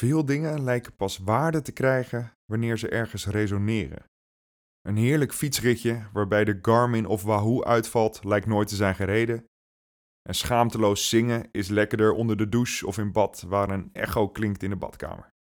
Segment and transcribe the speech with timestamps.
[0.00, 4.04] Veel dingen lijken pas waarde te krijgen wanneer ze ergens resoneren.
[4.82, 9.44] Een heerlijk fietsritje waarbij de Garmin of Wahoo uitvalt lijkt nooit te zijn gereden.
[10.28, 14.62] En schaamteloos zingen is lekkerder onder de douche of in bad waar een echo klinkt
[14.62, 15.32] in de badkamer.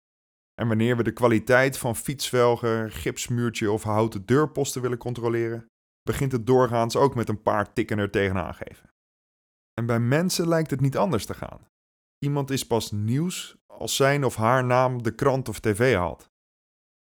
[0.61, 5.65] En wanneer we de kwaliteit van fietsvelgen, gipsmuurtje of houten deurposten willen controleren,
[6.01, 8.89] begint het doorgaans ook met een paar tikken er tegenaan geven.
[9.73, 11.67] En bij mensen lijkt het niet anders te gaan.
[12.25, 16.29] Iemand is pas nieuws als zijn of haar naam de krant of tv haalt.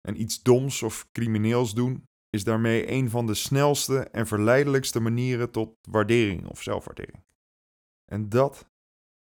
[0.09, 5.51] En iets doms of crimineels doen is daarmee een van de snelste en verleidelijkste manieren
[5.51, 7.25] tot waardering of zelfwaardering.
[8.05, 8.67] En dat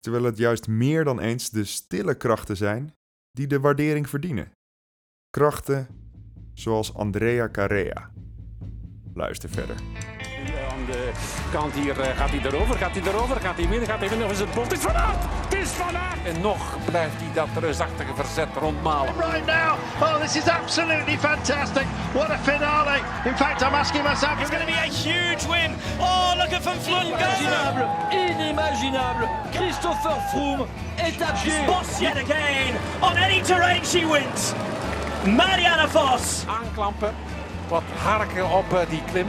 [0.00, 2.94] terwijl het juist meer dan eens de stille krachten zijn
[3.30, 4.52] die de waardering verdienen.
[5.30, 5.86] Krachten
[6.54, 8.12] zoals Andrea Carrea.
[9.14, 10.13] Luister verder.
[10.84, 11.10] Aan de
[11.52, 14.26] kant hier eh, gaat hij erover, gaat hij erover, gaat hij winnen, gaat hij winnen
[14.26, 14.70] of is het Bolt?
[14.70, 15.22] Het is Van Aert!
[15.48, 16.18] Het is Van Aert!
[16.24, 19.14] En nog blijft hij dat reusachtige verzet rondmalen.
[19.16, 21.86] Right now, oh, this is absolutely fantastic.
[22.12, 22.98] What a finale.
[23.24, 24.40] In fact, I'm asking myself.
[24.40, 25.70] It's going to be a huge win.
[25.98, 27.06] Oh, look at Van Vleuten.
[27.06, 29.28] Inimaginable, inimaginable.
[29.52, 31.66] Christopher Froome est à pied.
[31.66, 32.74] Boss yet again.
[33.00, 34.54] On any terrain she wins.
[35.24, 36.44] Marianne Vos.
[36.46, 37.14] Aanklampen,
[37.68, 39.28] wat harken op eh, die klim.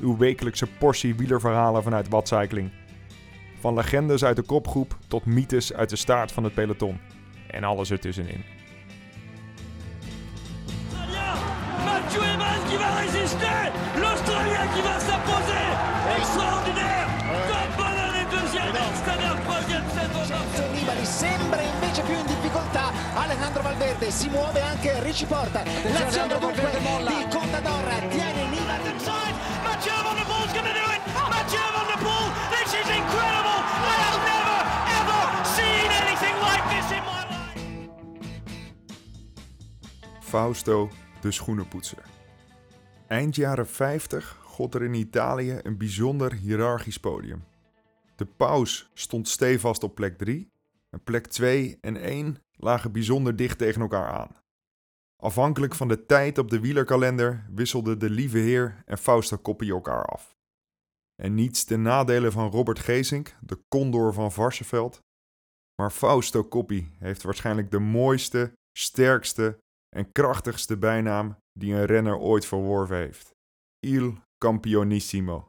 [0.00, 2.70] uw wekelijkse portie wielerverhalen vanuit Wadcycling.
[3.60, 6.98] Van legendes uit de kopgroep tot mythes uit de staart van het peloton.
[7.50, 8.44] En alles ertussenin.
[11.84, 13.72] Mathieu Evans qui va résister.
[14.00, 15.66] L'Australien qui va s'imposer.
[16.18, 17.08] Extraordinaire.
[17.76, 18.72] Bonnell est deuxième.
[18.72, 19.84] Verstappen troisième.
[19.94, 26.38] Terzo Nibali sembra invece più in difficoltà Alejandro Valverde si muove anche Ricci Porta l'azione
[26.38, 28.80] dunque di Contador tiene Nibali
[40.30, 42.04] Fausto de schoenenpoetser.
[43.06, 47.44] Eind jaren 50 god er in Italië een bijzonder hiërarchisch podium.
[48.16, 50.48] De paus stond stevast op plek 3
[50.90, 54.36] en plek 2 en 1 lagen bijzonder dicht tegen elkaar aan.
[55.22, 60.04] Afhankelijk van de tijd op de wielerkalender wisselden de lieve heer en Fausto Coppi elkaar
[60.04, 60.36] af.
[61.22, 65.00] En niets ten nadele van Robert Geesink, de condor van Varsenveld,
[65.74, 69.58] maar Fausto Coppi heeft waarschijnlijk de mooiste, sterkste
[69.96, 73.34] en krachtigste bijnaam die een renner ooit verworven heeft.
[73.86, 75.48] Il Campionissimo.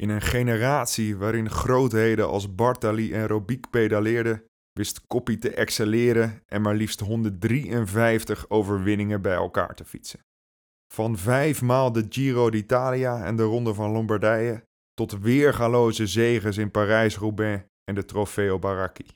[0.00, 6.62] In een generatie waarin grootheden als Bartali en Robic pedaleerden, wist Coppi te excelleren en
[6.62, 10.20] maar liefst 153 overwinningen bij elkaar te fietsen.
[10.92, 14.64] Van vijfmaal de Giro d'Italia en de Ronde van Lombardije
[14.94, 19.06] tot weergaloze zegens in Parijs-Roubaix en de Trofeo Baracchi.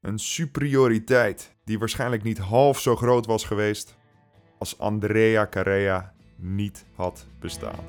[0.00, 3.96] Een superioriteit die waarschijnlijk niet half zo groot was geweest
[4.58, 7.84] als Andrea Carrea niet had bestaan.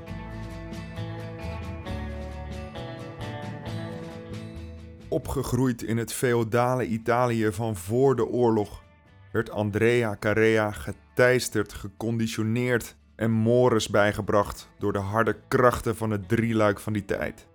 [5.08, 8.84] Opgegroeid in het feodale Italië van voor de oorlog,
[9.32, 16.80] werd Andrea Carrea geteisterd, geconditioneerd en mores bijgebracht door de harde krachten van het drieluik
[16.80, 17.48] van die tijd.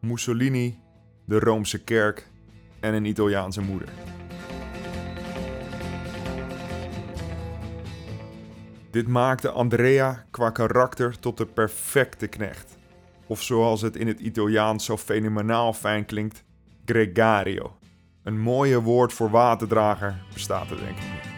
[0.00, 0.78] Mussolini,
[1.24, 2.30] de Roomse kerk
[2.80, 3.88] en een Italiaanse moeder.
[8.90, 12.76] Dit maakte Andrea qua karakter tot de perfecte knecht.
[13.26, 16.44] Of zoals het in het Italiaans zo fenomenaal fijn klinkt,
[16.84, 17.76] gregario.
[18.22, 21.28] Een mooie woord voor waterdrager bestaat er denk ik niet.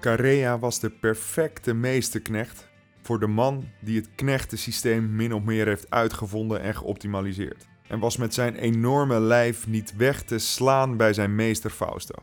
[0.00, 2.68] Carrea was de perfecte meesterknecht
[3.02, 7.66] voor de man die het knechtensysteem min of meer heeft uitgevonden en geoptimaliseerd.
[7.88, 12.14] En was met zijn enorme lijf niet weg te slaan bij zijn meester Fausto.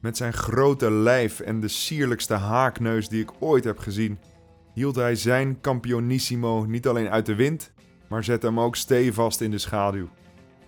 [0.00, 4.18] Met zijn grote lijf en de sierlijkste haakneus die ik ooit heb gezien,
[4.74, 7.72] hield hij zijn Campionissimo niet alleen uit de wind,
[8.08, 10.08] maar zette hem ook stevast in de schaduw.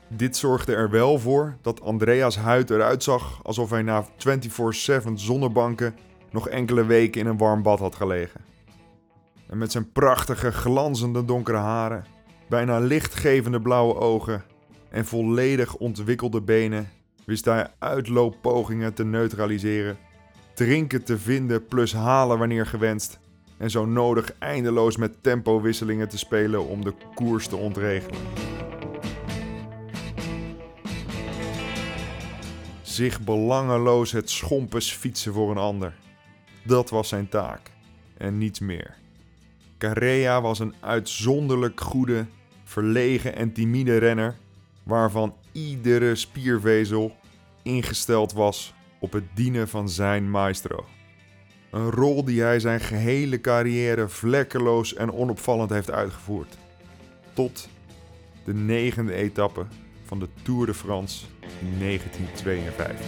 [0.08, 5.94] Dit zorgde er wel voor dat Andreas huid eruit zag alsof hij na 24/7 zonnebanken
[6.30, 8.40] nog enkele weken in een warm bad had gelegen.
[9.48, 12.04] En met zijn prachtige, glanzende donkere haren,
[12.48, 14.44] bijna lichtgevende blauwe ogen
[14.90, 16.88] en volledig ontwikkelde benen
[17.24, 19.98] wist hij uitlooppogingen te neutraliseren,
[20.54, 23.18] drinken te vinden plus halen wanneer gewenst
[23.58, 28.20] en zo nodig eindeloos met tempowisselingen te spelen om de koers te ontregelen.
[32.82, 35.94] Zich belangeloos het schompes fietsen voor een ander.
[36.64, 37.70] Dat was zijn taak
[38.16, 38.94] en niets meer.
[39.78, 42.26] Carrea was een uitzonderlijk goede,
[42.64, 44.36] verlegen en timide renner,
[44.82, 47.16] waarvan iedere spiervezel
[47.62, 50.84] ingesteld was op het dienen van zijn maestro.
[51.70, 56.58] Een rol die hij zijn gehele carrière vlekkeloos en onopvallend heeft uitgevoerd.
[57.32, 57.68] Tot
[58.44, 59.66] de negende etappe
[60.04, 61.24] van de Tour de France
[61.60, 63.06] in 1952.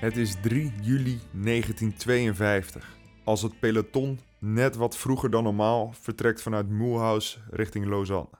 [0.00, 2.97] Het is 3 juli 1952
[3.28, 8.30] als het peloton net wat vroeger dan normaal vertrekt vanuit Mulhouse richting Lausanne.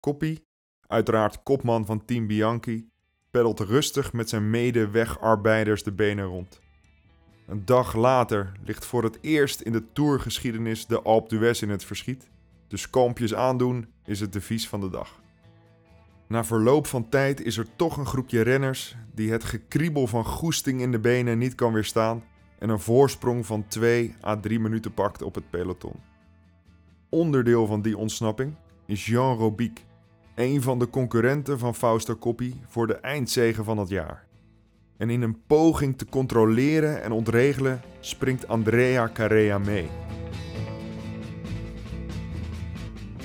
[0.00, 0.46] Koppie,
[0.86, 2.88] uiteraard kopman van Team Bianchi,
[3.30, 6.60] peddelt rustig met zijn mede-wegarbeiders de benen rond.
[7.46, 11.84] Een dag later ligt voor het eerst in de tourgeschiedenis de Alpe d'Huez in het
[11.84, 12.30] verschiet,
[12.68, 15.20] dus kalmpjes aandoen is het devies van de dag.
[16.28, 20.80] Na verloop van tijd is er toch een groepje renners die het gekriebel van goesting
[20.80, 22.22] in de benen niet kan weerstaan
[22.58, 25.94] en een voorsprong van 2 à 3 minuten pakt op het peloton.
[27.08, 28.54] Onderdeel van die ontsnapping
[28.86, 29.84] is Jean Robic,
[30.34, 34.26] een van de concurrenten van Fausto Coppi voor de eindzegen van het jaar.
[34.96, 39.88] En in een poging te controleren en ontregelen springt Andrea Carrea mee.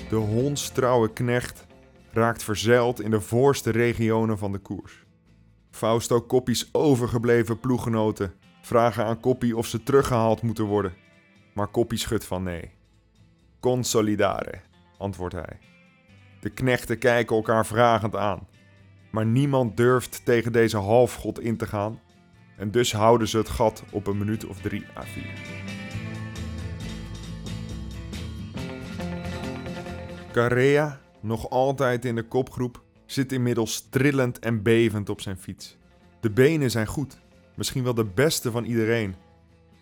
[0.09, 1.65] De hondstrouwe knecht
[2.11, 5.05] raakt verzeild in de voorste regionen van de koers.
[5.71, 8.33] Fausto Coppi's overgebleven ploeggenoten
[8.65, 10.93] vragen aan Coppi of ze teruggehaald moeten worden,
[11.53, 12.71] maar Coppi schudt van nee.
[13.59, 14.61] Consolidare,
[14.97, 15.59] antwoordt hij.
[16.39, 18.47] De knechten kijken elkaar vragend aan,
[19.11, 21.99] maar niemand durft tegen deze halfgod in te gaan
[22.57, 25.61] en dus houden ze het gat op een minuut of drie à vier.
[30.31, 35.77] Carrea, nog altijd in de kopgroep, zit inmiddels trillend en bevend op zijn fiets.
[36.19, 37.21] De benen zijn goed,
[37.55, 39.15] misschien wel de beste van iedereen,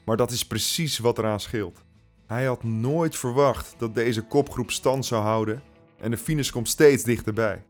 [0.06, 1.84] maar dat is precies wat eraan scheelt.
[2.28, 5.62] Hij had nooit verwacht dat deze kopgroep stand zou houden
[6.00, 7.64] en de finish komt steeds dichterbij.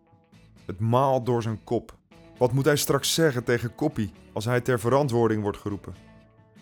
[0.66, 1.98] Het maalt door zijn kop.
[2.38, 5.96] Wat moet hij straks zeggen tegen Koppie als hij ter verantwoording wordt geroepen?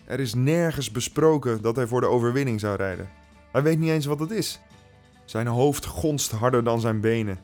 [0.04, 3.08] Er is nergens besproken dat hij voor de overwinning zou rijden.
[3.52, 4.60] Hij weet niet eens wat het is.
[5.24, 7.38] Zijn hoofd gonst harder dan zijn benen.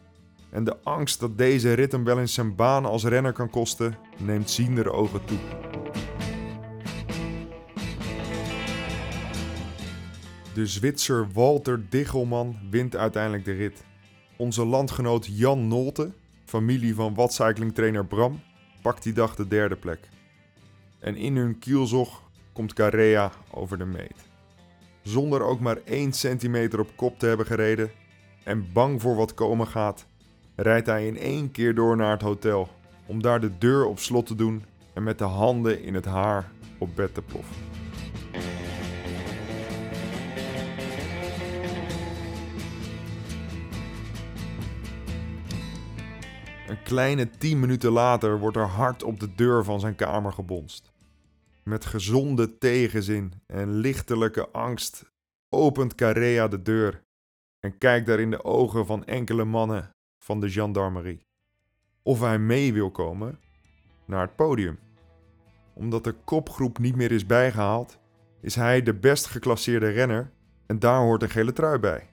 [0.50, 3.98] En de angst dat deze rit hem wel eens zijn baan als renner kan kosten,
[4.16, 5.38] neemt ziender ogen toe.
[10.56, 13.84] De Zwitser Walter Diggelman wint uiteindelijk de rit.
[14.36, 16.12] Onze landgenoot Jan Nolte,
[16.44, 18.40] familie van watcyclingtrainer Bram,
[18.82, 20.08] pakt die dag de derde plek.
[20.98, 22.22] En in hun kielzog
[22.52, 24.28] komt Carrea over de meet.
[25.02, 27.90] Zonder ook maar 1 centimeter op kop te hebben gereden
[28.44, 30.06] en bang voor wat komen gaat,
[30.54, 32.68] rijdt hij in één keer door naar het hotel
[33.06, 34.64] om daar de deur op slot te doen
[34.94, 37.75] en met de handen in het haar op bed te ploffen.
[46.66, 50.92] Een kleine 10 minuten later wordt er hard op de deur van zijn kamer gebonst.
[51.62, 55.12] Met gezonde tegenzin en lichtelijke angst
[55.48, 57.02] opent Carrea de deur
[57.60, 61.26] en kijkt daar in de ogen van enkele mannen van de gendarmerie.
[62.02, 63.40] Of hij mee wil komen
[64.04, 64.78] naar het podium.
[65.74, 67.98] Omdat de kopgroep niet meer is bijgehaald,
[68.40, 70.30] is hij de best geclasseerde renner
[70.66, 72.10] en daar hoort een gele trui bij.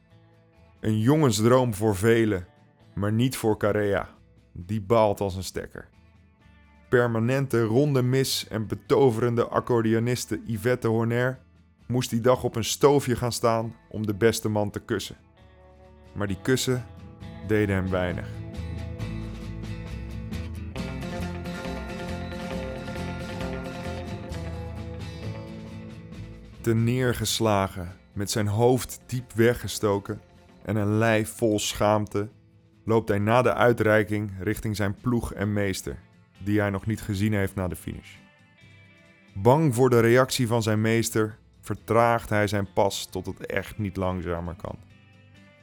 [0.79, 2.47] Een jongensdroom voor velen,
[2.93, 4.21] maar niet voor Carrea.
[4.53, 5.89] Die baalt als een stekker.
[6.89, 11.39] Permanente ronde mis en betoverende accordeoniste Yvette Horner
[11.87, 15.15] moest die dag op een stoofje gaan staan om de beste man te kussen.
[16.13, 16.85] Maar die kussen
[17.47, 18.27] deden hem weinig.
[26.61, 30.21] Te neergeslagen, met zijn hoofd diep weggestoken
[30.63, 32.29] en een lijf vol schaamte,
[32.83, 35.97] loopt hij na de uitreiking richting zijn ploeg en meester,
[36.37, 38.15] die hij nog niet gezien heeft na de finish.
[39.33, 43.97] Bang voor de reactie van zijn meester vertraagt hij zijn pas tot het echt niet
[43.97, 44.77] langzamer kan.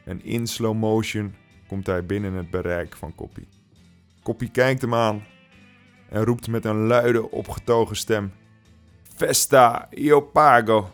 [0.04, 1.34] En in slow motion
[1.66, 3.48] komt hij binnen het bereik van Koppie.
[4.22, 5.24] Koppie kijkt hem aan
[6.08, 8.32] en roept met een luide, opgetogen stem:
[9.14, 10.90] Festa, io pago.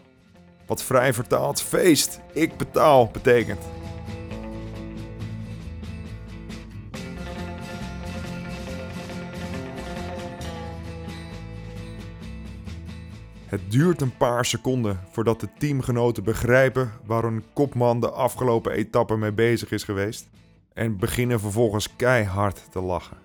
[0.66, 3.86] Wat vrij vertaald feest, ik betaal betekent.
[13.57, 19.17] Het duurt een paar seconden voordat de teamgenoten begrijpen waar een kopman de afgelopen etappe
[19.17, 20.29] mee bezig is geweest
[20.73, 23.17] en beginnen vervolgens keihard te lachen.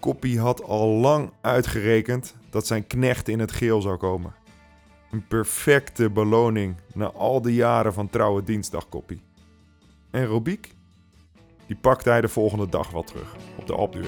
[0.00, 4.34] Koppie had al lang uitgerekend dat zijn knecht in het geel zou komen.
[5.10, 9.22] Een perfecte beloning na al die jaren van trouwe dienstdag Koppie.
[10.10, 10.74] En Robiek?
[11.66, 14.00] Die pakte hij de volgende dag wel terug op de Alpe.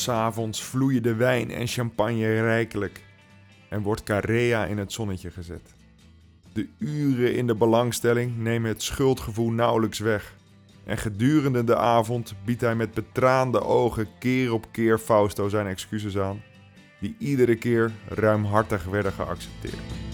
[0.00, 3.04] S'avonds vloeien de wijn en champagne rijkelijk
[3.68, 5.74] en wordt Carrea in het zonnetje gezet.
[6.52, 10.34] De uren in de belangstelling nemen het schuldgevoel nauwelijks weg.
[10.84, 16.18] En gedurende de avond biedt hij met betraande ogen keer op keer Fausto zijn excuses
[16.18, 16.42] aan,
[17.00, 20.09] die iedere keer ruimhartig werden geaccepteerd.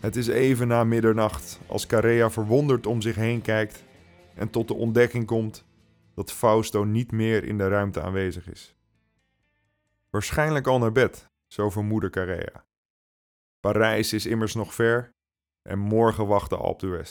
[0.00, 3.84] Het is even na middernacht als Carrea verwonderd om zich heen kijkt
[4.34, 5.64] en tot de ontdekking komt
[6.14, 8.74] dat Fausto niet meer in de ruimte aanwezig is.
[10.10, 12.64] Waarschijnlijk al naar bed, zo vermoedde Carrea.
[13.60, 15.10] Parijs is immers nog ver
[15.62, 17.04] en morgen wacht de Alpe.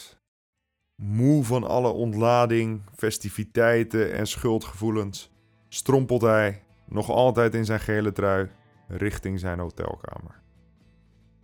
[0.96, 5.31] Moe van alle ontlading, festiviteiten en schuldgevoelens,
[5.67, 8.50] strompelt hij, nog altijd in zijn gele trui,
[8.88, 10.41] richting zijn hotelkamer.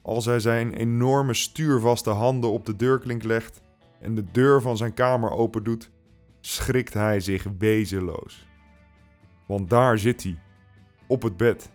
[0.06, 3.62] Als hij zijn enorme stuurvaste handen op de deurklink legt
[4.00, 5.92] en de deur van zijn kamer opendoet,
[6.42, 8.48] schrikt hij zich wezenloos.
[9.46, 10.40] Want daar zit hij,
[11.08, 11.72] op het bed.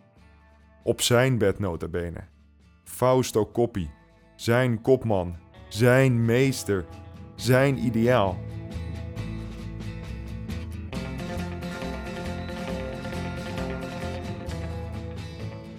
[0.82, 2.20] Op zijn bed nota bene.
[2.84, 3.90] Fausto Coppi,
[4.36, 5.36] zijn kopman,
[5.68, 6.84] zijn meester,
[7.34, 8.38] zijn ideaal.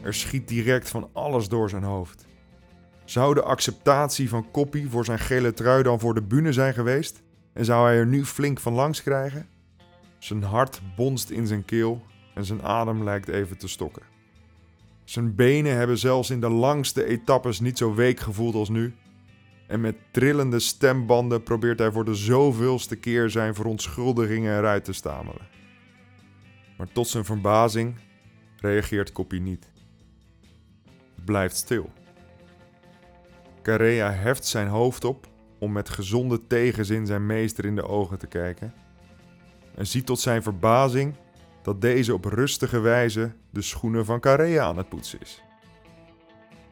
[0.01, 2.29] Er schiet direct van alles door zijn hoofd.
[3.11, 7.21] Zou de acceptatie van Koppie voor zijn gele trui dan voor de bühne zijn geweest?
[7.53, 9.47] En zou hij er nu flink van langs krijgen?
[10.19, 12.01] Zijn hart bonst in zijn keel
[12.35, 14.01] en zijn adem lijkt even te stokken.
[15.03, 18.93] Zijn benen hebben zelfs in de langste etappes niet zo week gevoeld als nu.
[19.67, 25.47] En met trillende stembanden probeert hij voor de zoveelste keer zijn verontschuldigingen eruit te stamelen.
[26.77, 27.95] Maar tot zijn verbazing
[28.57, 29.69] reageert Koppie niet.
[31.25, 31.91] Blijft stil.
[33.61, 35.27] Carrea heft zijn hoofd op
[35.59, 38.73] om met gezonde tegenzin zijn meester in de ogen te kijken.
[39.75, 41.15] En ziet tot zijn verbazing
[41.61, 45.43] dat deze op rustige wijze de schoenen van Carrea aan het poetsen is.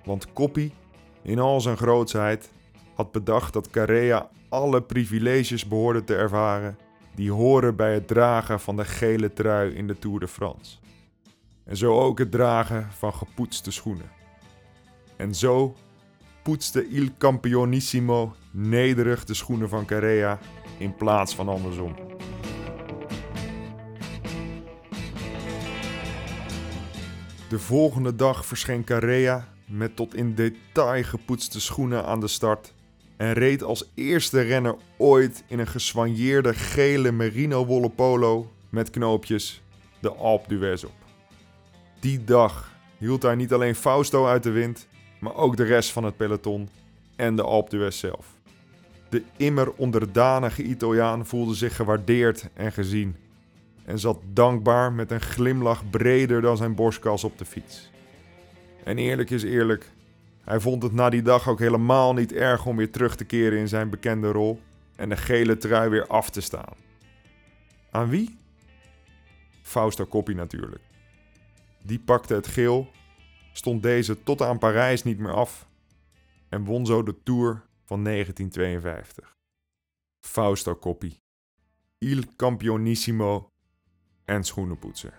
[0.05, 0.73] Want Koppie,
[1.21, 2.51] in al zijn grootsheid,
[2.95, 6.77] had bedacht dat Carrea alle privileges behoorde te ervaren
[7.15, 10.77] die horen bij het dragen van de gele trui in de Tour de France.
[11.65, 14.11] En zo ook het dragen van gepoetste schoenen.
[15.17, 15.75] En zo
[16.49, 20.39] poetste Il Campionissimo nederig de schoenen van Carrea
[20.77, 21.95] in plaats van andersom.
[27.49, 32.73] De volgende dag verscheen Carrea met tot in detail gepoetste schoenen aan de start
[33.17, 39.61] en reed als eerste renner ooit in een geswanjeerde gele merino wollen polo met knoopjes
[39.99, 41.05] de Alpe d'Huez op.
[41.99, 44.87] Die dag hield hij niet alleen Fausto uit de wind,
[45.19, 46.69] maar ook de rest van het peloton
[47.15, 48.27] en de Alpe d'Huez zelf.
[49.09, 53.15] De immer onderdanige Italiaan voelde zich gewaardeerd en gezien
[53.85, 57.91] en zat dankbaar met een glimlach breder dan zijn borstkas op de fiets.
[58.83, 59.91] En eerlijk is eerlijk,
[60.43, 63.59] hij vond het na die dag ook helemaal niet erg om weer terug te keren
[63.59, 64.59] in zijn bekende rol
[64.95, 66.73] en de gele trui weer af te staan.
[67.91, 68.37] Aan wie?
[69.61, 70.81] Fausto Coppi natuurlijk.
[71.83, 72.91] Die pakte het geel,
[73.59, 75.67] stond deze tot aan Parijs niet meer af
[76.49, 79.37] en won zo de Tour van 1952.
[80.19, 81.19] Fausto Coppi.
[81.97, 83.51] Il Campionissimo
[84.25, 85.13] en schoenenpoetser.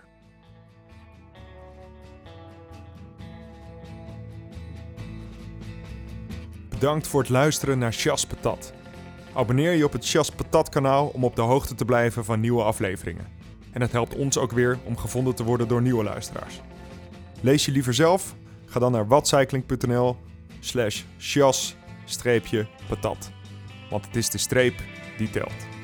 [6.69, 8.73] Bedankt voor het luisteren naar Chas Patat.
[9.33, 12.63] Abonneer je op het Chas Patat kanaal om op de hoogte te blijven van nieuwe
[12.63, 13.27] afleveringen.
[13.71, 16.61] En het helpt ons ook weer om gevonden te worden door nieuwe luisteraars.
[17.43, 18.35] Lees je liever zelf?
[18.65, 20.17] Ga dan naar watcycling.nl
[20.59, 21.03] slash
[22.87, 23.31] patat.
[23.89, 24.73] Want het is de streep
[25.17, 25.80] die telt.